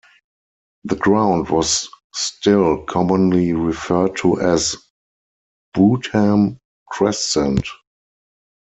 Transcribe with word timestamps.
The 0.85 0.95
ground 0.95 1.49
was 1.51 1.87
still 2.11 2.85
commonly 2.85 3.53
referred 3.53 4.15
to 4.17 4.39
as 4.41 4.75
Bootham 5.77 6.57
Crescent. 6.87 7.67